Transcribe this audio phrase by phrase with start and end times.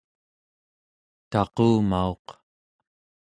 [1.31, 2.25] taqumauq